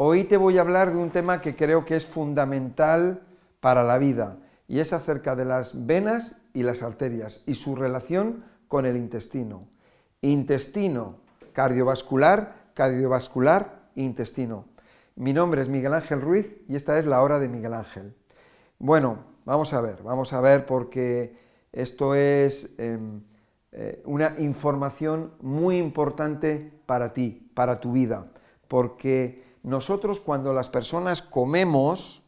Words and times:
Hoy 0.00 0.22
te 0.22 0.36
voy 0.36 0.58
a 0.58 0.60
hablar 0.60 0.92
de 0.92 0.96
un 0.96 1.10
tema 1.10 1.40
que 1.40 1.56
creo 1.56 1.84
que 1.84 1.96
es 1.96 2.06
fundamental 2.06 3.20
para 3.58 3.82
la 3.82 3.98
vida 3.98 4.38
y 4.68 4.78
es 4.78 4.92
acerca 4.92 5.34
de 5.34 5.44
las 5.44 5.86
venas 5.86 6.40
y 6.54 6.62
las 6.62 6.84
arterias 6.84 7.42
y 7.46 7.56
su 7.56 7.74
relación 7.74 8.44
con 8.68 8.86
el 8.86 8.96
intestino. 8.96 9.66
Intestino, 10.20 11.16
cardiovascular, 11.52 12.70
cardiovascular, 12.74 13.88
intestino. 13.96 14.66
Mi 15.16 15.32
nombre 15.32 15.62
es 15.62 15.68
Miguel 15.68 15.94
Ángel 15.94 16.20
Ruiz 16.20 16.56
y 16.68 16.76
esta 16.76 16.96
es 17.00 17.04
la 17.04 17.20
hora 17.20 17.40
de 17.40 17.48
Miguel 17.48 17.74
Ángel. 17.74 18.14
Bueno, 18.78 19.18
vamos 19.44 19.72
a 19.72 19.80
ver, 19.80 20.00
vamos 20.04 20.32
a 20.32 20.40
ver 20.40 20.64
porque 20.64 21.36
esto 21.72 22.14
es 22.14 22.72
em, 22.78 23.20
eh, 23.72 24.00
una 24.04 24.36
información 24.38 25.32
muy 25.40 25.76
importante 25.76 26.72
para 26.86 27.12
ti, 27.12 27.50
para 27.52 27.80
tu 27.80 27.90
vida, 27.90 28.28
porque 28.68 29.47
nosotros 29.68 30.18
cuando 30.18 30.52
las 30.52 30.68
personas 30.68 31.22
comemos, 31.22 32.22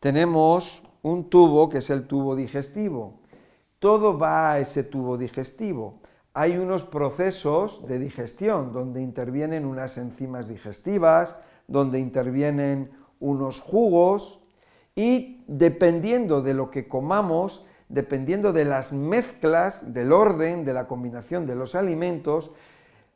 tenemos 0.00 0.82
un 1.02 1.30
tubo 1.30 1.68
que 1.68 1.78
es 1.78 1.90
el 1.90 2.06
tubo 2.06 2.36
digestivo. 2.36 3.20
Todo 3.78 4.18
va 4.18 4.52
a 4.52 4.58
ese 4.58 4.82
tubo 4.82 5.16
digestivo. 5.16 6.00
Hay 6.34 6.56
unos 6.58 6.84
procesos 6.84 7.86
de 7.86 7.98
digestión 7.98 8.72
donde 8.72 9.00
intervienen 9.00 9.64
unas 9.64 9.96
enzimas 9.98 10.46
digestivas, 10.46 11.36
donde 11.66 11.98
intervienen 11.98 12.90
unos 13.18 13.60
jugos 13.60 14.40
y 14.94 15.42
dependiendo 15.46 16.42
de 16.42 16.54
lo 16.54 16.70
que 16.70 16.86
comamos, 16.86 17.64
dependiendo 17.88 18.52
de 18.52 18.64
las 18.64 18.92
mezclas, 18.92 19.94
del 19.94 20.12
orden, 20.12 20.64
de 20.64 20.74
la 20.74 20.86
combinación 20.86 21.46
de 21.46 21.54
los 21.54 21.74
alimentos, 21.74 22.50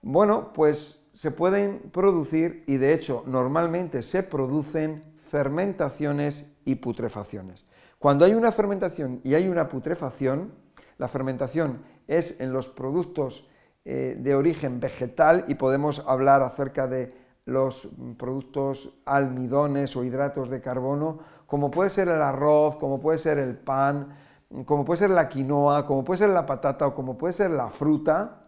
bueno, 0.00 0.52
pues 0.52 1.01
se 1.12 1.30
pueden 1.30 1.90
producir 1.92 2.64
y 2.66 2.76
de 2.76 2.94
hecho 2.94 3.22
normalmente 3.26 4.02
se 4.02 4.22
producen 4.22 5.04
fermentaciones 5.30 6.46
y 6.64 6.76
putrefacciones. 6.76 7.66
Cuando 7.98 8.24
hay 8.24 8.34
una 8.34 8.52
fermentación 8.52 9.20
y 9.24 9.34
hay 9.34 9.48
una 9.48 9.68
putrefacción, 9.68 10.52
la 10.98 11.08
fermentación 11.08 11.82
es 12.06 12.40
en 12.40 12.52
los 12.52 12.68
productos 12.68 13.48
eh, 13.84 14.16
de 14.18 14.34
origen 14.34 14.80
vegetal 14.80 15.44
y 15.48 15.54
podemos 15.54 16.02
hablar 16.06 16.42
acerca 16.42 16.86
de 16.86 17.14
los 17.44 17.88
productos 18.16 18.92
almidones 19.04 19.96
o 19.96 20.04
hidratos 20.04 20.48
de 20.48 20.60
carbono, 20.60 21.18
como 21.46 21.70
puede 21.70 21.90
ser 21.90 22.08
el 22.08 22.22
arroz, 22.22 22.76
como 22.76 23.00
puede 23.00 23.18
ser 23.18 23.38
el 23.38 23.56
pan, 23.56 24.16
como 24.64 24.84
puede 24.84 24.98
ser 24.98 25.10
la 25.10 25.28
quinoa, 25.28 25.86
como 25.86 26.04
puede 26.04 26.18
ser 26.18 26.28
la 26.30 26.46
patata 26.46 26.86
o 26.86 26.94
como 26.94 27.18
puede 27.18 27.32
ser 27.32 27.50
la 27.50 27.68
fruta, 27.68 28.41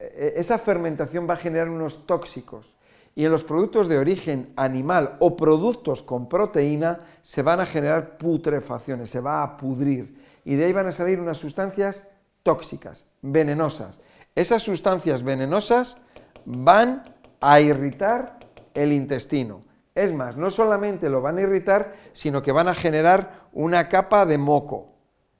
esa 0.00 0.58
fermentación 0.58 1.28
va 1.28 1.34
a 1.34 1.38
generar 1.38 1.68
unos 1.68 2.06
tóxicos. 2.06 2.76
Y 3.14 3.24
en 3.24 3.32
los 3.32 3.44
productos 3.44 3.88
de 3.88 3.98
origen 3.98 4.52
animal 4.56 5.16
o 5.18 5.36
productos 5.36 6.02
con 6.02 6.28
proteína 6.28 7.00
se 7.22 7.42
van 7.42 7.60
a 7.60 7.66
generar 7.66 8.16
putrefacciones, 8.16 9.10
se 9.10 9.20
va 9.20 9.42
a 9.42 9.56
pudrir. 9.56 10.16
Y 10.44 10.54
de 10.54 10.64
ahí 10.64 10.72
van 10.72 10.86
a 10.86 10.92
salir 10.92 11.20
unas 11.20 11.36
sustancias 11.36 12.08
tóxicas, 12.42 13.06
venenosas. 13.20 14.00
Esas 14.34 14.62
sustancias 14.62 15.22
venenosas 15.22 15.98
van 16.44 17.04
a 17.40 17.60
irritar 17.60 18.38
el 18.74 18.92
intestino. 18.92 19.62
Es 19.94 20.14
más, 20.14 20.36
no 20.36 20.50
solamente 20.50 21.10
lo 21.10 21.20
van 21.20 21.38
a 21.38 21.42
irritar, 21.42 21.94
sino 22.12 22.42
que 22.42 22.52
van 22.52 22.68
a 22.68 22.74
generar 22.74 23.48
una 23.52 23.88
capa 23.88 24.24
de 24.24 24.38
moco 24.38 24.94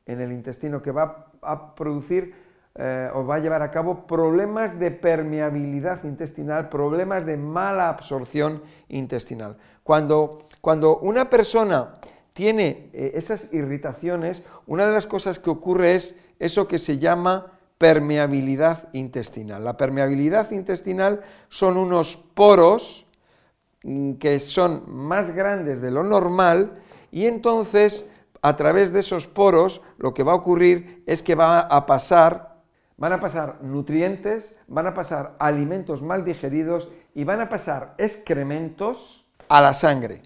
en 0.07 0.21
el 0.21 0.33
intestino 0.33 0.83
que 0.83 0.91
va 0.91 1.31
a 1.41 1.75
producir 1.75 2.50
eh, 2.83 3.11
o 3.13 3.27
va 3.27 3.35
a 3.35 3.39
llevar 3.41 3.61
a 3.61 3.71
cabo 3.71 4.07
problemas 4.07 4.79
de 4.79 4.91
permeabilidad 4.91 6.03
intestinal, 6.05 6.71
problemas 6.71 7.27
de 7.27 7.37
mala 7.37 7.91
absorción 7.91 8.63
intestinal. 8.89 9.59
Cuando, 9.85 10.49
cuando 10.63 10.97
una 11.01 11.29
persona 11.29 11.97
tiene 12.33 12.89
eh, 12.95 13.13
esas 13.17 13.53
irritaciones, 13.53 14.43
una 14.67 14.87
de 14.87 14.93
las 14.93 15.05
cosas 15.05 15.39
que 15.39 15.51
ocurre 15.51 15.95
es 15.95 16.17
eso 16.39 16.67
que 16.69 16.79
se 16.79 16.97
llama 16.97 17.53
permeabilidad 17.77 18.89
intestinal. 18.95 19.63
La 19.63 19.77
permeabilidad 19.77 20.51
intestinal 20.51 21.21
son 21.51 21.77
unos 21.77 22.17
poros 22.33 23.05
mm, 23.83 24.15
que 24.15 24.41
son 24.41 24.85
más 24.87 25.35
grandes 25.35 25.83
de 25.83 25.91
lo 25.91 26.03
normal 26.03 26.79
y 27.11 27.27
entonces 27.27 28.07
a 28.41 28.57
través 28.57 28.91
de 28.91 29.01
esos 29.01 29.27
poros 29.27 29.83
lo 29.99 30.15
que 30.15 30.23
va 30.23 30.33
a 30.33 30.37
ocurrir 30.37 31.03
es 31.05 31.23
que 31.23 31.35
va 31.35 31.61
a 31.61 31.85
pasar 31.85 32.50
van 33.01 33.15
a 33.15 33.19
pasar 33.19 33.63
nutrientes, 33.63 34.55
van 34.69 34.87
a 34.87 34.95
pasar 34.95 35.35
alimentos 35.39 36.03
mal 36.03 36.23
digeridos 36.23 36.91
y 37.15 37.25
van 37.25 37.41
a 37.41 37.49
pasar 37.49 37.95
excrementos 37.97 39.25
a 39.49 39.63
la 39.63 39.73
sangre. 39.73 40.23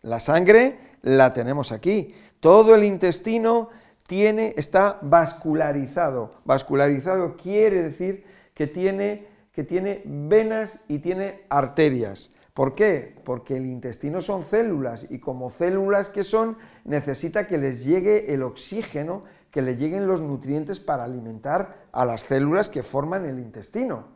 La 0.00 0.18
sangre 0.18 0.78
la 1.02 1.34
tenemos 1.34 1.72
aquí. 1.72 2.14
Todo 2.40 2.74
el 2.74 2.84
intestino 2.84 3.68
tiene, 4.06 4.54
está 4.56 4.98
vascularizado. 5.02 6.32
Vascularizado 6.46 7.36
quiere 7.36 7.82
decir 7.82 8.24
que 8.54 8.66
tiene, 8.66 9.26
que 9.52 9.62
tiene 9.62 10.00
venas 10.06 10.80
y 10.88 11.00
tiene 11.00 11.42
arterias. 11.50 12.30
¿Por 12.56 12.74
qué? 12.74 13.14
Porque 13.26 13.58
el 13.58 13.66
intestino 13.66 14.22
son 14.22 14.42
células 14.42 15.06
y 15.10 15.18
como 15.18 15.50
células 15.50 16.08
que 16.08 16.24
son 16.24 16.56
necesita 16.86 17.46
que 17.46 17.58
les 17.58 17.84
llegue 17.84 18.32
el 18.32 18.42
oxígeno 18.42 19.24
que 19.50 19.60
le 19.60 19.76
lleguen 19.76 20.06
los 20.06 20.22
nutrientes 20.22 20.80
para 20.80 21.04
alimentar 21.04 21.86
a 21.92 22.06
las 22.06 22.22
células 22.22 22.70
que 22.70 22.82
forman 22.82 23.26
el 23.26 23.40
intestino. 23.40 24.06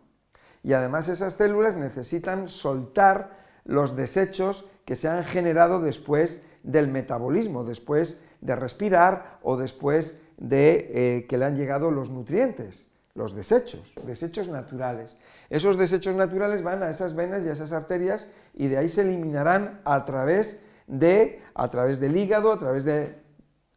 Y 0.63 0.73
además 0.73 1.11
esas 1.11 1.35
células 1.35 1.77
necesitan 1.77 2.49
soltar 2.49 3.37
los 3.67 3.95
desechos 3.95 4.65
que 4.87 4.97
se 4.97 5.07
han 5.07 5.25
generado 5.25 5.83
después 5.83 6.43
del 6.63 6.89
metabolismo, 6.89 7.65
después 7.65 8.23
de 8.41 8.57
respirar 8.57 9.39
o 9.43 9.59
después 9.59 10.19
de 10.39 10.89
eh, 10.95 11.27
que 11.27 11.37
le 11.37 11.45
han 11.45 11.57
llegado 11.57 11.91
los 11.91 12.09
nutrientes, 12.09 12.87
los 13.15 13.35
desechos, 13.35 13.95
desechos 14.05 14.49
naturales. 14.49 15.17
Esos 15.49 15.77
desechos 15.77 16.15
naturales 16.15 16.63
van 16.63 16.83
a 16.83 16.91
esas 16.91 17.15
venas 17.15 17.45
y 17.45 17.49
a 17.49 17.53
esas 17.53 17.73
arterias 17.73 18.27
y 18.55 18.69
de 18.69 18.79
ahí 18.79 18.89
se 18.89 19.03
eliminarán 19.03 19.81
a 19.85 20.05
través 20.05 20.61
de, 20.87 21.43
a 21.55 21.69
través 21.69 22.01
del 22.01 22.17
hígado, 22.17 22.53
a 22.53 22.59
través 22.59 22.85
de 22.85 23.21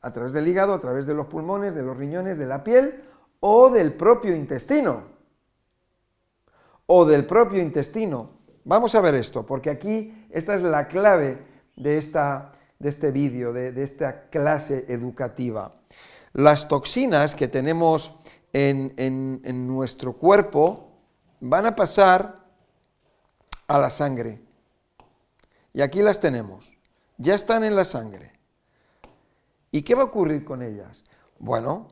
a 0.04 0.12
través 0.12 0.34
del 0.34 0.48
hígado, 0.48 0.74
a 0.74 0.82
través 0.82 1.06
de 1.08 1.14
los 1.14 1.28
pulmones, 1.28 1.74
de 1.74 1.82
los 1.82 1.96
riñones, 1.96 2.38
de 2.38 2.46
la 2.46 2.64
piel 2.64 3.04
o 3.40 3.70
del 3.70 3.94
propio 3.94 4.36
intestino. 4.36 5.04
O 6.86 7.06
del 7.06 7.26
propio 7.26 7.62
intestino. 7.62 8.32
Vamos 8.66 8.96
a 8.96 9.02
ver 9.02 9.16
esto, 9.16 9.46
porque 9.46 9.70
aquí 9.70 10.28
esta 10.30 10.56
es 10.56 10.62
la 10.62 10.90
clave 10.90 11.38
de, 11.78 11.98
esta, 11.98 12.52
de 12.80 12.90
este 12.90 13.12
vídeo, 13.12 13.54
de, 13.54 13.82
esta 13.82 14.30
clase 14.30 14.86
educativa. 14.90 15.74
Las 16.34 16.68
toxinas 16.68 17.34
que 17.34 17.48
tenemos 17.48 18.14
en, 18.54 18.94
en 18.98 19.68
nuestro 19.68 20.14
cuerpo 20.14 20.92
van 21.40 21.66
a 21.66 21.76
pasar 21.76 22.46
a 23.68 23.78
la 23.80 23.90
sangre. 23.90 24.42
Y 25.74 25.82
aquí 25.82 26.02
las 26.02 26.20
tenemos. 26.20 26.78
Ya 27.18 27.36
están 27.36 27.64
en 27.64 27.76
la 27.76 27.84
sangre. 27.84 28.34
¿Y 29.72 29.82
qué 29.82 29.96
va 29.96 30.04
a 30.04 30.06
ocurrir 30.06 30.46
con 30.46 30.62
ellas? 30.62 31.04
Bueno, 31.40 31.88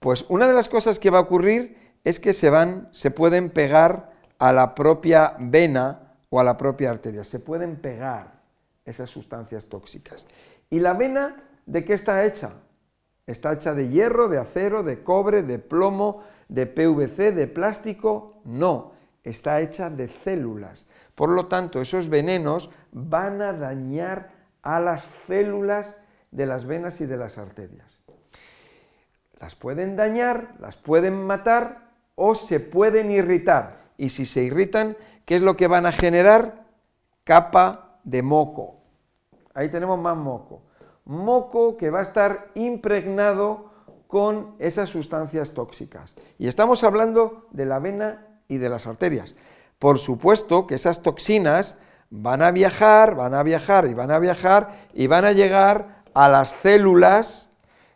pues 0.00 0.24
una 0.28 0.48
de 0.48 0.54
las 0.54 0.68
cosas 0.68 0.98
que 0.98 1.10
va 1.10 1.18
a 1.18 1.22
ocurrir 1.22 1.76
es 2.02 2.18
que 2.18 2.32
se 2.32 2.50
van, 2.50 2.88
se 2.92 3.10
pueden 3.10 3.50
pegar 3.50 4.12
a 4.38 4.52
la 4.52 4.74
propia 4.74 5.34
vena 5.38 6.14
o 6.30 6.40
a 6.40 6.44
la 6.44 6.56
propia 6.56 6.90
arteria, 6.90 7.24
se 7.24 7.38
pueden 7.38 7.76
pegar 7.76 8.40
esas 8.84 9.10
sustancias 9.10 9.66
tóxicas. 9.66 10.26
¿Y 10.70 10.80
la 10.80 10.94
vena 10.94 11.44
de 11.66 11.84
qué 11.84 11.94
está 11.94 12.24
hecha? 12.24 12.52
Está 13.26 13.52
hecha 13.52 13.74
de 13.74 13.88
hierro, 13.88 14.28
de 14.28 14.38
acero, 14.38 14.82
de 14.82 15.02
cobre, 15.02 15.42
de 15.42 15.58
plomo, 15.58 16.22
de 16.48 16.66
PVC, 16.66 17.32
de 17.32 17.48
plástico. 17.48 18.40
No, 18.44 18.92
está 19.24 19.60
hecha 19.60 19.90
de 19.90 20.08
células. 20.08 20.86
Por 21.16 21.30
lo 21.30 21.46
tanto, 21.46 21.80
esos 21.80 22.08
venenos 22.08 22.70
van 22.92 23.42
a 23.42 23.52
dañar 23.52 24.30
a 24.62 24.78
las 24.78 25.02
células 25.26 25.96
de 26.30 26.46
las 26.46 26.66
venas 26.66 27.00
y 27.00 27.06
de 27.06 27.16
las 27.16 27.38
arterias. 27.38 27.98
Las 29.40 29.54
pueden 29.54 29.96
dañar, 29.96 30.54
las 30.60 30.76
pueden 30.76 31.26
matar 31.26 31.90
o 32.14 32.34
se 32.34 32.60
pueden 32.60 33.10
irritar. 33.10 33.86
Y 33.96 34.10
si 34.10 34.24
se 34.24 34.42
irritan, 34.42 34.96
¿qué 35.24 35.36
es 35.36 35.42
lo 35.42 35.56
que 35.56 35.66
van 35.66 35.86
a 35.86 35.92
generar? 35.92 36.64
Capa 37.24 37.98
de 38.04 38.22
moco. 38.22 38.76
Ahí 39.52 39.68
tenemos 39.68 39.98
más 39.98 40.16
moco. 40.16 40.62
Moco 41.06 41.76
que 41.76 41.90
va 41.90 42.00
a 42.00 42.02
estar 42.02 42.50
impregnado 42.54 43.70
con 44.06 44.54
esas 44.58 44.88
sustancias 44.88 45.54
tóxicas. 45.54 46.14
Y 46.38 46.48
estamos 46.48 46.84
hablando 46.84 47.46
de 47.50 47.64
la 47.66 47.78
vena 47.78 48.26
y 48.48 48.58
de 48.58 48.68
las 48.68 48.86
arterias. 48.86 49.34
Por 49.78 49.98
supuesto 49.98 50.66
que 50.66 50.74
esas 50.74 51.02
toxinas 51.02 51.76
van 52.10 52.42
a 52.42 52.50
viajar, 52.50 53.14
van 53.14 53.34
a 53.34 53.42
viajar 53.42 53.86
y 53.86 53.94
van 53.94 54.10
a 54.10 54.18
viajar 54.18 54.70
y 54.94 55.06
van 55.06 55.24
a 55.24 55.32
llegar 55.32 56.02
a 56.14 56.28
las 56.28 56.50
células 56.62 57.50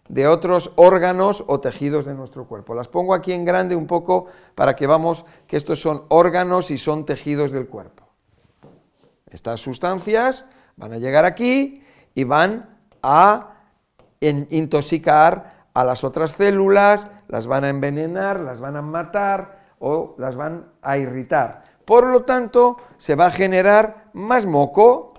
de 0.08 0.26
otros 0.26 0.72
órganos 0.74 1.44
o 1.46 1.60
tejidos 1.60 2.04
de 2.04 2.14
nuestro 2.14 2.46
cuerpo. 2.46 2.74
Las 2.74 2.88
pongo 2.88 3.14
aquí 3.14 3.32
en 3.32 3.44
grande 3.44 3.76
un 3.76 3.86
poco 3.86 4.26
para 4.56 4.74
que 4.74 4.86
vamos 4.86 5.24
que 5.46 5.56
estos 5.56 5.80
son 5.80 6.04
órganos 6.08 6.70
y 6.70 6.78
son 6.78 7.06
tejidos 7.06 7.52
del 7.52 7.68
cuerpo. 7.68 8.08
Estas 9.28 9.60
sustancias 9.60 10.46
van 10.76 10.92
a 10.92 10.98
llegar 10.98 11.24
aquí 11.24 11.84
y 12.14 12.24
van 12.24 12.79
a 13.02 13.56
intoxicar 14.20 15.66
a 15.74 15.84
las 15.84 16.04
otras 16.04 16.32
células, 16.32 17.08
las 17.28 17.46
van 17.46 17.64
a 17.64 17.68
envenenar, 17.68 18.40
las 18.40 18.60
van 18.60 18.76
a 18.76 18.82
matar 18.82 19.60
o 19.78 20.14
las 20.18 20.36
van 20.36 20.66
a 20.82 20.98
irritar. 20.98 21.64
Por 21.84 22.06
lo 22.06 22.24
tanto, 22.24 22.76
se 22.98 23.14
va 23.14 23.26
a 23.26 23.30
generar 23.30 24.10
más 24.12 24.46
moco, 24.46 25.14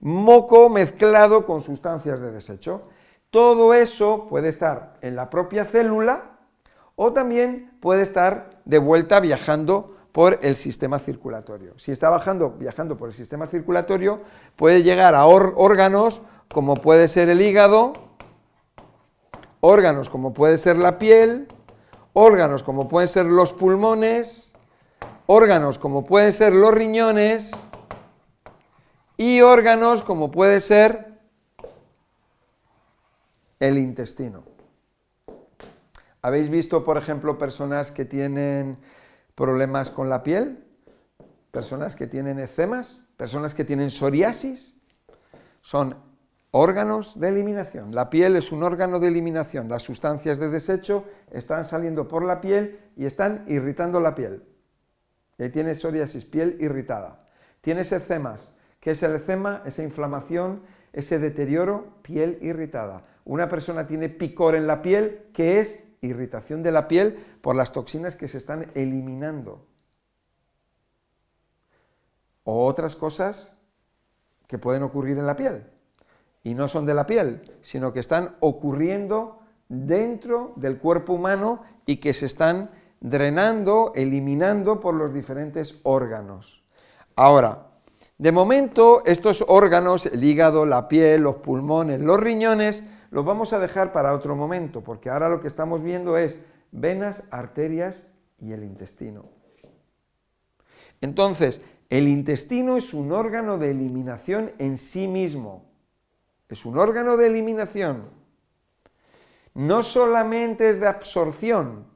moco 0.00 0.68
mezclado 0.68 1.46
con 1.46 1.62
sustancias 1.62 2.20
de 2.20 2.32
desecho. 2.32 2.82
Todo 3.30 3.72
eso 3.72 4.26
puede 4.28 4.48
estar 4.48 4.94
en 5.00 5.16
la 5.16 5.30
propia 5.30 5.64
célula 5.64 6.32
o 6.96 7.12
también 7.12 7.78
puede 7.80 8.02
estar 8.02 8.50
de 8.64 8.78
vuelta 8.78 9.20
viajando 9.20 9.96
por 10.12 10.38
el 10.42 10.56
sistema 10.56 10.98
circulatorio. 10.98 11.72
Si 11.78 11.90
está 11.90 12.10
bajando, 12.10 12.50
viajando 12.50 12.98
por 12.98 13.08
el 13.08 13.14
sistema 13.14 13.46
circulatorio, 13.46 14.20
puede 14.56 14.82
llegar 14.82 15.14
a 15.14 15.24
órganos 15.24 16.20
como 16.52 16.74
puede 16.74 17.08
ser 17.08 17.28
el 17.28 17.40
hígado, 17.40 17.92
órganos 19.60 20.08
como 20.08 20.32
puede 20.32 20.58
ser 20.58 20.76
la 20.76 20.98
piel, 20.98 21.48
órganos 22.12 22.62
como 22.62 22.88
pueden 22.88 23.08
ser 23.08 23.26
los 23.26 23.52
pulmones, 23.52 24.52
órganos 25.26 25.78
como 25.78 26.04
pueden 26.04 26.32
ser 26.32 26.52
los 26.52 26.72
riñones 26.72 27.52
y 29.16 29.40
órganos 29.40 30.02
como 30.02 30.30
puede 30.30 30.60
ser 30.60 31.20
el 33.60 33.78
intestino. 33.78 34.44
¿Habéis 36.20 36.50
visto, 36.50 36.84
por 36.84 36.98
ejemplo, 36.98 37.38
personas 37.38 37.90
que 37.90 38.04
tienen 38.04 38.78
problemas 39.34 39.90
con 39.90 40.08
la 40.08 40.22
piel, 40.22 40.64
personas 41.50 41.96
que 41.96 42.06
tienen 42.06 42.38
eczemas, 42.38 43.00
personas 43.16 43.54
que 43.54 43.64
tienen 43.64 43.90
psoriasis, 43.90 44.74
son 45.62 46.11
órganos 46.52 47.18
de 47.18 47.28
eliminación. 47.28 47.92
La 47.94 48.08
piel 48.08 48.36
es 48.36 48.52
un 48.52 48.62
órgano 48.62 49.00
de 49.00 49.08
eliminación. 49.08 49.68
Las 49.68 49.82
sustancias 49.82 50.38
de 50.38 50.48
desecho 50.48 51.04
están 51.32 51.64
saliendo 51.64 52.06
por 52.06 52.24
la 52.24 52.40
piel 52.40 52.78
y 52.96 53.06
están 53.06 53.44
irritando 53.48 53.98
la 53.98 54.14
piel. 54.14 54.44
Y 55.38 55.42
ahí 55.42 55.50
tienes 55.50 55.80
psoriasis, 55.80 56.24
piel 56.24 56.56
irritada. 56.60 57.28
Tienes 57.60 57.90
eczemas. 57.90 58.52
¿Qué 58.78 58.92
es 58.92 59.02
el 59.02 59.16
eczema? 59.16 59.62
Esa 59.66 59.82
inflamación, 59.82 60.62
ese 60.92 61.18
deterioro, 61.18 61.98
piel 62.02 62.38
irritada. 62.40 63.04
Una 63.24 63.48
persona 63.48 63.86
tiene 63.86 64.08
picor 64.08 64.54
en 64.54 64.68
la 64.68 64.82
piel, 64.82 65.26
¿qué 65.32 65.60
es 65.60 65.82
irritación 66.02 66.62
de 66.62 66.72
la 66.72 66.88
piel 66.88 67.14
por 67.40 67.56
las 67.56 67.72
toxinas 67.72 68.16
que 68.16 68.28
se 68.28 68.38
están 68.38 68.70
eliminando. 68.74 69.66
O 72.44 72.66
otras 72.66 72.96
cosas 72.96 73.56
que 74.48 74.58
pueden 74.58 74.82
ocurrir 74.82 75.16
en 75.16 75.26
la 75.26 75.36
piel. 75.36 75.64
Y 76.42 76.54
no 76.54 76.68
son 76.68 76.84
de 76.84 76.94
la 76.94 77.06
piel, 77.06 77.42
sino 77.60 77.92
que 77.92 78.00
están 78.00 78.36
ocurriendo 78.40 79.40
dentro 79.68 80.52
del 80.56 80.78
cuerpo 80.78 81.14
humano 81.14 81.62
y 81.86 81.96
que 81.96 82.12
se 82.12 82.26
están 82.26 82.70
drenando, 83.00 83.92
eliminando 83.94 84.80
por 84.80 84.94
los 84.94 85.12
diferentes 85.12 85.78
órganos. 85.82 86.62
Ahora, 87.16 87.68
de 88.18 88.32
momento, 88.32 89.02
estos 89.04 89.44
órganos, 89.48 90.06
el 90.06 90.22
hígado, 90.22 90.64
la 90.66 90.88
piel, 90.88 91.22
los 91.22 91.36
pulmones, 91.36 92.00
los 92.00 92.20
riñones, 92.20 92.84
lo 93.10 93.24
vamos 93.24 93.52
a 93.52 93.58
dejar 93.58 93.92
para 93.92 94.14
otro 94.14 94.36
momento, 94.36 94.82
porque 94.82 95.10
ahora 95.10 95.28
lo 95.28 95.40
que 95.40 95.48
estamos 95.48 95.82
viendo 95.82 96.16
es 96.16 96.38
venas, 96.70 97.24
arterias 97.30 98.06
y 98.38 98.52
el 98.52 98.64
intestino. 98.64 99.24
Entonces, 101.00 101.60
el 101.90 102.08
intestino 102.08 102.76
es 102.76 102.94
un 102.94 103.12
órgano 103.12 103.58
de 103.58 103.72
eliminación 103.72 104.52
en 104.58 104.78
sí 104.78 105.08
mismo. 105.08 105.64
Es 106.52 106.66
un 106.66 106.76
órgano 106.76 107.16
de 107.16 107.28
eliminación. 107.28 108.10
No 109.54 109.82
solamente 109.82 110.68
es 110.68 110.80
de 110.80 110.86
absorción, 110.86 111.86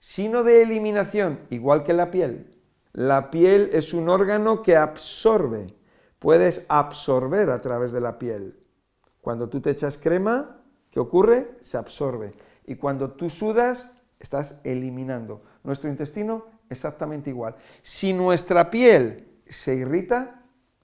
sino 0.00 0.44
de 0.44 0.62
eliminación, 0.62 1.40
igual 1.50 1.84
que 1.84 1.92
la 1.92 2.10
piel. 2.10 2.58
La 2.94 3.30
piel 3.30 3.68
es 3.74 3.92
un 3.92 4.08
órgano 4.08 4.62
que 4.62 4.76
absorbe. 4.76 5.76
Puedes 6.18 6.64
absorber 6.70 7.50
a 7.50 7.60
través 7.60 7.92
de 7.92 8.00
la 8.00 8.18
piel. 8.18 8.64
Cuando 9.20 9.50
tú 9.50 9.60
te 9.60 9.68
echas 9.68 9.98
crema, 9.98 10.64
¿qué 10.90 10.98
ocurre? 10.98 11.58
Se 11.60 11.76
absorbe. 11.76 12.32
Y 12.64 12.76
cuando 12.76 13.10
tú 13.10 13.28
sudas, 13.28 13.92
estás 14.18 14.58
eliminando. 14.64 15.42
Nuestro 15.64 15.90
intestino 15.90 16.46
exactamente 16.70 17.28
igual. 17.28 17.56
Si 17.82 18.14
nuestra 18.14 18.70
piel 18.70 19.42
se 19.46 19.74
irrita, 19.74 20.41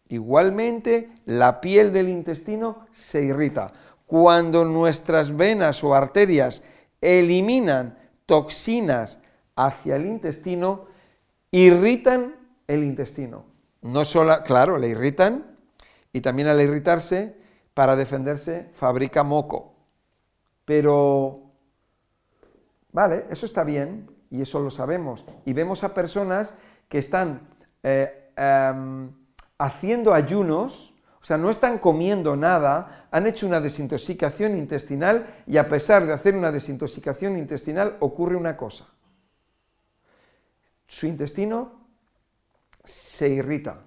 igualmente 0.09 1.11
la 1.25 1.61
piel 1.61 1.93
del 1.93 2.09
intestino 2.09 2.87
se 2.93 3.23
irrita. 3.23 3.73
Cuando 4.07 4.65
nuestras 4.65 5.37
venas 5.37 5.85
o 5.85 5.95
arterias 5.95 6.63
eliminan 7.01 7.99
toxinas 8.27 9.21
hacia 9.57 9.97
el 9.97 10.07
intestino, 10.07 10.87
irritan 11.51 12.37
el 12.67 12.85
intestino. 12.85 13.45
No 13.83 14.05
solo, 14.05 14.43
claro, 14.45 14.79
le 14.79 14.89
irritan 14.89 15.57
y 16.13 16.21
también 16.21 16.49
al 16.49 16.61
irritarse 16.61 17.37
para 17.75 17.97
defenderse 17.97 18.71
fabrica 18.73 19.23
moco. 19.23 19.75
Pero, 20.65 21.53
vale, 22.93 23.25
eso 23.31 23.47
está 23.47 23.65
bien 23.65 24.11
y 24.31 24.43
eso 24.43 24.61
lo 24.61 24.71
sabemos. 24.71 25.25
Y 25.45 25.53
vemos 25.53 25.85
a 25.85 25.95
personas 25.95 26.55
que 26.89 26.99
están 26.99 27.49
eh, 27.83 28.33
em, 28.37 29.13
haciendo 29.59 30.15
ayunos, 30.15 30.95
o 31.21 31.25
sea, 31.25 31.37
no 31.37 31.51
están 31.51 31.79
comiendo 31.79 32.37
nada, 32.37 33.09
han 33.11 33.27
hecho 33.27 33.47
una 33.47 33.61
desintoxicación 33.61 34.57
intestinal 34.57 35.43
y 35.47 35.57
a 35.57 35.69
pesar 35.69 36.07
de 36.07 36.13
hacer 36.13 36.37
una 36.37 36.53
desintoxicación 36.53 37.37
intestinal 37.37 37.97
ocurre 38.01 38.37
una 38.37 38.57
cosa. 38.57 38.87
Su 40.87 41.07
intestino 41.07 41.73
se 42.85 43.29
irrita. 43.29 43.81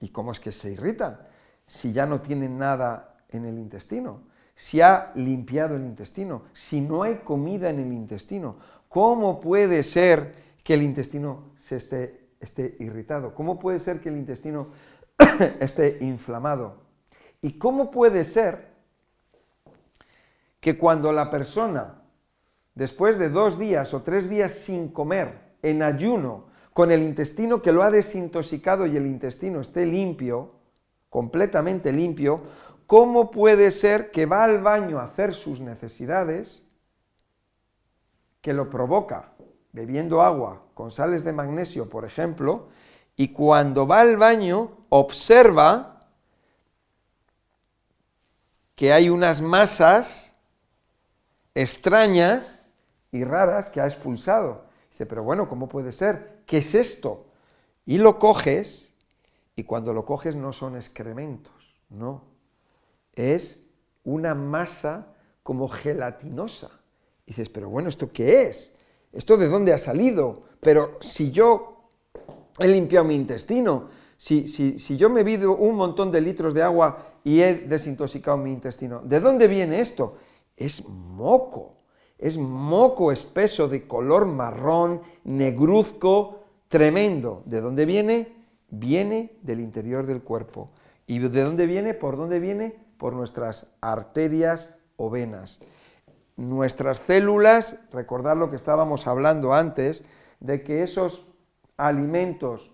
¿Y 0.00 0.08
cómo 0.08 0.32
es 0.32 0.40
que 0.40 0.52
se 0.52 0.70
irrita? 0.70 1.30
si 1.70 1.92
ya 1.92 2.04
no 2.04 2.20
tiene 2.20 2.48
nada 2.48 3.22
en 3.28 3.44
el 3.44 3.56
intestino? 3.56 4.22
Si 4.56 4.80
ha 4.80 5.12
limpiado 5.14 5.76
el 5.76 5.82
intestino, 5.82 6.42
si 6.52 6.80
no 6.80 7.04
hay 7.04 7.18
comida 7.18 7.70
en 7.70 7.78
el 7.78 7.92
intestino, 7.92 8.56
¿cómo 8.88 9.40
puede 9.40 9.84
ser 9.84 10.34
que 10.64 10.74
el 10.74 10.82
intestino 10.82 11.52
se 11.56 11.76
esté, 11.76 12.19
esté 12.40 12.76
irritado? 12.80 13.34
¿Cómo 13.34 13.58
puede 13.58 13.78
ser 13.78 14.00
que 14.00 14.08
el 14.08 14.16
intestino 14.16 14.68
esté 15.60 15.98
inflamado? 16.00 16.78
¿Y 17.42 17.58
cómo 17.58 17.90
puede 17.90 18.24
ser 18.24 18.70
que 20.60 20.76
cuando 20.76 21.12
la 21.12 21.30
persona, 21.30 22.02
después 22.74 23.18
de 23.18 23.28
dos 23.28 23.58
días 23.58 23.94
o 23.94 24.02
tres 24.02 24.28
días 24.28 24.52
sin 24.52 24.88
comer, 24.88 25.50
en 25.62 25.82
ayuno, 25.82 26.48
con 26.72 26.90
el 26.90 27.02
intestino 27.02 27.60
que 27.60 27.72
lo 27.72 27.82
ha 27.82 27.90
desintoxicado 27.90 28.86
y 28.86 28.96
el 28.96 29.06
intestino 29.06 29.60
esté 29.60 29.84
limpio, 29.86 30.52
completamente 31.08 31.92
limpio, 31.92 32.42
¿cómo 32.86 33.30
puede 33.30 33.70
ser 33.70 34.10
que 34.10 34.26
va 34.26 34.44
al 34.44 34.62
baño 34.62 34.98
a 34.98 35.04
hacer 35.04 35.34
sus 35.34 35.60
necesidades, 35.60 36.64
que 38.40 38.54
lo 38.54 38.70
provoca 38.70 39.29
bebiendo 39.72 40.22
agua 40.22 40.62
con 40.74 40.90
sales 40.90 41.24
de 41.24 41.32
magnesio, 41.32 41.88
por 41.88 42.04
ejemplo, 42.04 42.68
y 43.16 43.28
cuando 43.28 43.86
va 43.86 44.00
al 44.00 44.16
baño 44.16 44.78
observa 44.88 46.08
que 48.74 48.92
hay 48.92 49.10
unas 49.10 49.42
masas 49.42 50.34
extrañas 51.54 52.70
y 53.12 53.24
raras 53.24 53.68
que 53.68 53.80
ha 53.80 53.86
expulsado. 53.86 54.64
Dice, 54.90 55.06
pero 55.06 55.22
bueno, 55.22 55.48
¿cómo 55.48 55.68
puede 55.68 55.92
ser? 55.92 56.42
¿Qué 56.46 56.58
es 56.58 56.74
esto? 56.74 57.26
Y 57.84 57.98
lo 57.98 58.18
coges 58.18 58.94
y 59.54 59.64
cuando 59.64 59.92
lo 59.92 60.04
coges 60.04 60.36
no 60.36 60.52
son 60.52 60.76
excrementos, 60.76 61.52
no. 61.90 62.24
Es 63.12 63.60
una 64.04 64.34
masa 64.34 65.08
como 65.42 65.68
gelatinosa. 65.68 66.70
Dices, 67.26 67.48
pero 67.48 67.68
bueno, 67.68 67.88
¿esto 67.88 68.12
qué 68.12 68.44
es? 68.44 68.74
¿Esto 69.12 69.36
de 69.36 69.48
dónde 69.48 69.72
ha 69.72 69.78
salido? 69.78 70.42
Pero 70.60 70.98
si 71.00 71.30
yo 71.30 71.90
he 72.58 72.68
limpiado 72.68 73.04
mi 73.06 73.14
intestino, 73.14 73.88
si, 74.16 74.46
si, 74.46 74.78
si 74.78 74.96
yo 74.96 75.08
me 75.08 75.20
he 75.20 75.24
bebido 75.24 75.56
un 75.56 75.76
montón 75.76 76.12
de 76.12 76.20
litros 76.20 76.54
de 76.54 76.62
agua 76.62 77.06
y 77.24 77.40
he 77.40 77.54
desintoxicado 77.54 78.36
mi 78.36 78.52
intestino, 78.52 79.00
¿de 79.00 79.20
dónde 79.20 79.48
viene 79.48 79.80
esto? 79.80 80.16
Es 80.56 80.86
moco, 80.86 81.76
es 82.18 82.36
moco 82.36 83.12
espeso 83.12 83.68
de 83.68 83.86
color 83.86 84.26
marrón, 84.26 85.00
negruzco, 85.24 86.40
tremendo. 86.68 87.42
¿De 87.46 87.60
dónde 87.60 87.86
viene? 87.86 88.40
viene 88.70 89.36
del 89.42 89.60
interior 89.60 90.06
del 90.06 90.22
cuerpo. 90.22 90.70
¿Y 91.06 91.18
de 91.18 91.42
dónde 91.42 91.66
viene? 91.66 91.94
¿Por 91.94 92.16
dónde 92.16 92.38
viene? 92.38 92.76
Por 92.98 93.14
nuestras 93.14 93.66
arterias 93.80 94.74
o 94.96 95.10
venas. 95.10 95.60
Nuestras 96.36 96.98
células, 96.98 97.78
recordad 97.92 98.36
lo 98.36 98.50
que 98.50 98.56
estábamos 98.56 99.06
hablando 99.06 99.52
antes, 99.52 100.04
de 100.40 100.62
que 100.62 100.82
esos 100.82 101.26
alimentos 101.76 102.72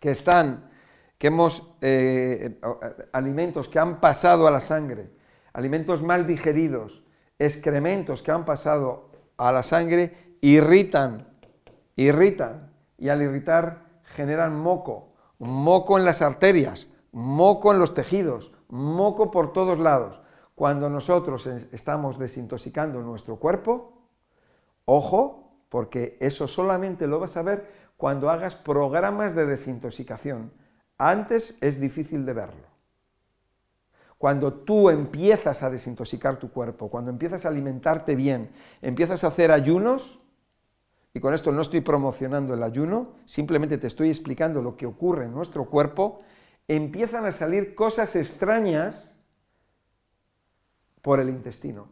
que 0.00 0.10
están, 0.10 0.70
que 1.18 1.28
hemos, 1.28 1.70
eh, 1.80 2.60
alimentos 3.12 3.68
que 3.68 3.78
han 3.78 4.00
pasado 4.00 4.46
a 4.46 4.50
la 4.50 4.60
sangre, 4.60 5.10
alimentos 5.52 6.02
mal 6.02 6.26
digeridos, 6.26 7.04
excrementos 7.38 8.22
que 8.22 8.30
han 8.30 8.44
pasado 8.44 9.10
a 9.36 9.52
la 9.52 9.62
sangre, 9.62 10.36
irritan, 10.40 11.28
irritan, 11.96 12.72
y 12.98 13.08
al 13.08 13.20
irritar 13.20 13.86
generan 14.04 14.56
moco, 14.56 15.12
moco 15.38 15.98
en 15.98 16.04
las 16.04 16.22
arterias, 16.22 16.88
moco 17.10 17.72
en 17.72 17.80
los 17.80 17.94
tejidos, 17.94 18.52
moco 18.68 19.30
por 19.30 19.52
todos 19.52 19.78
lados. 19.78 20.20
Cuando 20.54 20.90
nosotros 20.90 21.46
estamos 21.46 22.18
desintoxicando 22.18 23.00
nuestro 23.00 23.36
cuerpo, 23.36 23.92
ojo, 24.84 25.52
porque 25.68 26.18
eso 26.20 26.46
solamente 26.46 27.06
lo 27.06 27.18
vas 27.18 27.36
a 27.36 27.42
ver 27.42 27.70
cuando 27.96 28.30
hagas 28.30 28.54
programas 28.54 29.34
de 29.34 29.46
desintoxicación. 29.46 30.52
Antes 30.98 31.56
es 31.60 31.80
difícil 31.80 32.26
de 32.26 32.32
verlo. 32.34 32.72
Cuando 34.18 34.52
tú 34.52 34.90
empiezas 34.90 35.62
a 35.62 35.70
desintoxicar 35.70 36.36
tu 36.36 36.52
cuerpo, 36.52 36.88
cuando 36.88 37.10
empiezas 37.10 37.44
a 37.44 37.48
alimentarte 37.48 38.14
bien, 38.14 38.52
empiezas 38.80 39.24
a 39.24 39.28
hacer 39.28 39.50
ayunos, 39.50 40.20
y 41.14 41.20
con 41.20 41.34
esto 41.34 41.50
no 41.52 41.60
estoy 41.60 41.80
promocionando 41.80 42.54
el 42.54 42.62
ayuno, 42.62 43.14
simplemente 43.24 43.78
te 43.78 43.86
estoy 43.86 44.10
explicando 44.10 44.62
lo 44.62 44.76
que 44.76 44.86
ocurre 44.86 45.24
en 45.24 45.34
nuestro 45.34 45.64
cuerpo, 45.64 46.20
empiezan 46.68 47.26
a 47.26 47.32
salir 47.32 47.74
cosas 47.74 48.14
extrañas 48.14 49.11
por 51.02 51.20
el 51.20 51.28
intestino. 51.28 51.88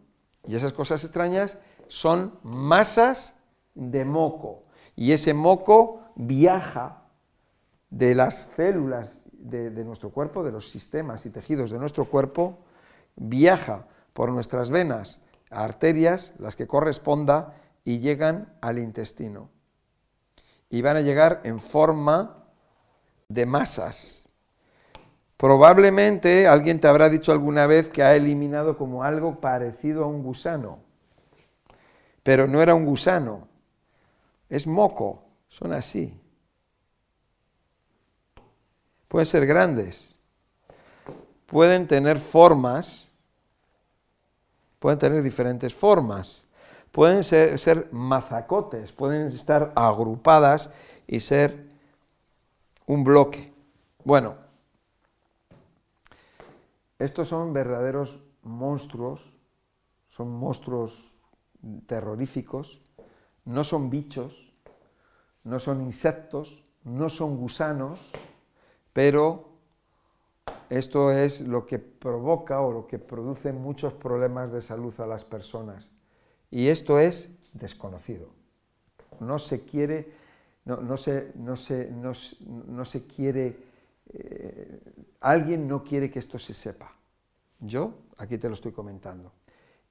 Y 0.46 0.56
esas 0.56 0.72
cosas 0.72 1.04
extrañas 1.04 1.58
son 1.88 2.38
masas 2.42 3.36
de 3.74 4.04
moco. 4.04 4.64
Y 4.96 5.12
ese 5.12 5.34
moco 5.34 6.02
viaja 6.14 7.02
de 7.90 8.14
las 8.14 8.50
células 8.56 9.22
de, 9.32 9.84
nuestro 9.84 10.10
cuerpo, 10.10 10.44
de 10.44 10.52
los 10.52 10.70
sistemas 10.70 11.26
y 11.26 11.30
tejidos 11.30 11.70
de 11.70 11.78
nuestro 11.78 12.04
cuerpo, 12.04 12.58
viaja 13.16 13.86
por 14.12 14.30
nuestras 14.30 14.70
venas, 14.70 15.20
arterias, 15.50 16.34
las 16.38 16.56
que 16.56 16.66
corresponda, 16.66 17.54
y 17.84 17.98
llegan 17.98 18.52
al 18.60 18.78
intestino. 18.78 19.50
Y 20.68 20.82
van 20.82 20.96
a 20.96 21.00
llegar 21.00 21.40
en 21.44 21.58
forma 21.58 22.44
de 23.28 23.46
masas. 23.46 24.28
Probablemente 25.40 26.46
alguien 26.46 26.80
te 26.80 26.86
habrá 26.86 27.08
dicho 27.08 27.32
alguna 27.32 27.66
vez 27.66 27.88
que 27.88 28.02
ha 28.02 28.14
eliminado 28.14 28.76
como 28.76 29.04
algo 29.04 29.40
parecido 29.40 30.04
a 30.04 30.06
un 30.06 30.22
gusano, 30.22 30.80
pero 32.22 32.46
no 32.46 32.60
era 32.60 32.74
un 32.74 32.84
gusano, 32.84 33.48
es 34.50 34.66
moco, 34.66 35.22
son 35.48 35.72
así. 35.72 36.14
Pueden 39.08 39.24
ser 39.24 39.46
grandes, 39.46 40.14
pueden 41.46 41.88
tener 41.88 42.18
formas, 42.18 43.08
pueden 44.78 44.98
tener 44.98 45.22
diferentes 45.22 45.74
formas, 45.74 46.44
pueden 46.92 47.24
ser, 47.24 47.88
mazacotes, 47.92 48.92
pueden 48.92 49.28
estar 49.28 49.72
agrupadas 49.74 50.68
y 51.06 51.20
ser 51.20 51.64
un 52.86 53.04
bloque. 53.04 53.50
Bueno, 54.04 54.49
estos 57.00 57.28
son 57.28 57.54
verdaderos 57.54 58.22
monstruos, 58.42 59.38
son 60.06 60.30
monstruos 60.30 61.26
terroríficos, 61.86 62.82
no 63.46 63.64
son 63.64 63.88
bichos, 63.88 64.52
no 65.44 65.58
son 65.58 65.80
insectos, 65.80 66.62
no 66.84 67.08
son 67.08 67.38
gusanos, 67.38 68.12
pero 68.92 69.48
esto 70.68 71.10
es 71.10 71.40
lo 71.40 71.64
que 71.64 71.78
provoca 71.78 72.60
o 72.60 72.70
lo 72.70 72.86
que 72.86 72.98
produce 72.98 73.54
muchos 73.54 73.94
problemas 73.94 74.52
de 74.52 74.60
salud 74.60 74.94
a 75.00 75.06
las 75.06 75.24
personas. 75.24 75.88
Y 76.50 76.68
esto 76.68 76.98
es 77.00 77.30
desconocido. 77.54 78.28
No 79.20 79.38
se 79.38 79.64
quiere, 79.64 80.12
no, 80.66 80.98
se, 80.98 81.32
no 81.34 82.84
se 82.84 83.06
quiere 83.06 83.69
eh, 84.12 84.80
alguien 85.20 85.68
no 85.68 85.82
quiere 85.82 86.10
que 86.10 86.18
esto 86.18 86.38
se 86.38 86.54
sepa. 86.54 86.96
Yo 87.58 87.94
aquí 88.16 88.38
te 88.38 88.48
lo 88.48 88.54
estoy 88.54 88.72
comentando. 88.72 89.32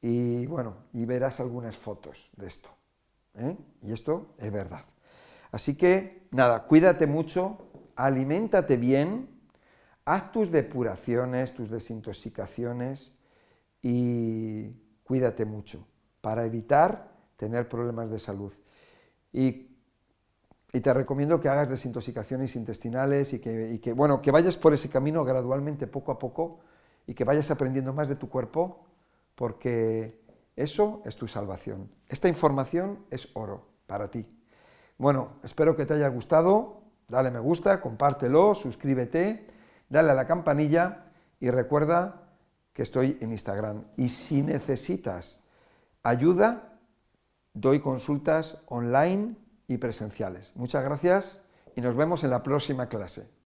Y 0.01 0.45
bueno, 0.45 0.75
y 0.93 1.05
verás 1.05 1.39
algunas 1.39 1.77
fotos 1.77 2.29
de 2.35 2.47
esto. 2.47 2.69
¿eh? 3.35 3.55
Y 3.81 3.91
esto 3.91 4.35
es 4.37 4.51
verdad. 4.51 4.85
Así 5.51 5.75
que, 5.75 6.27
nada, 6.31 6.65
cuídate 6.65 7.07
mucho, 7.07 7.57
aliméntate 7.95 8.77
bien, 8.77 9.29
haz 10.05 10.31
tus 10.31 10.51
depuraciones, 10.51 11.53
tus 11.53 11.69
desintoxicaciones 11.69 13.11
y 13.81 14.71
cuídate 15.03 15.45
mucho 15.45 15.87
para 16.21 16.45
evitar 16.45 17.11
tener 17.35 17.67
problemas 17.67 18.09
de 18.09 18.19
salud. 18.19 18.53
Y 19.31 19.68
y 20.71 20.81
te 20.81 20.93
recomiendo 20.93 21.39
que 21.39 21.49
hagas 21.49 21.69
desintoxicaciones 21.69 22.55
intestinales 22.55 23.33
y 23.33 23.39
que, 23.39 23.93
bueno, 23.93 24.21
que 24.21 24.31
vayas 24.31 24.55
por 24.55 24.73
ese 24.73 24.89
camino 24.89 25.23
gradualmente, 25.23 25.87
poco 25.87 26.11
a 26.11 26.19
poco, 26.19 26.59
y 27.07 27.15
que 27.15 27.23
vayas 27.23 27.49
aprendiendo 27.49 27.91
más 27.91 28.07
de 28.07 28.15
tu 28.15 28.29
cuerpo, 28.29 28.85
porque 29.33 30.21
eso 30.55 31.01
es 31.05 31.15
tu 31.15 31.27
salvación. 31.27 31.89
Esta 32.07 32.27
información 32.27 32.99
es 33.09 33.29
oro 33.33 33.65
para 33.87 34.11
ti. 34.11 34.27
Bueno, 34.99 35.29
espero 35.43 35.75
que 35.75 35.87
te 35.87 35.95
haya 35.95 36.07
gustado, 36.09 36.83
dale 37.07 37.31
me 37.31 37.39
gusta, 37.39 37.81
compártelo, 37.81 38.53
suscríbete, 38.53 39.47
dale 39.89 40.11
a 40.11 40.13
la 40.13 40.27
campanilla 40.27 41.05
y 41.39 41.49
recuerda 41.49 42.29
que 42.73 42.83
estoy 42.83 43.17
en 43.21 43.31
Instagram. 43.31 43.85
Y 43.97 44.09
si 44.09 44.43
necesitas 44.43 45.39
ayuda, 46.03 46.77
doy 47.53 47.79
consultas 47.79 48.61
online 48.67 49.35
y 49.69 49.77
presenciales. 49.77 50.51
Muchas 50.55 50.83
gracias 50.83 51.39
y 51.75 51.81
nos 51.81 51.95
vemos 51.95 52.25
en 52.25 52.31
la 52.31 52.43
próxima 52.43 52.89
clase. 52.89 53.29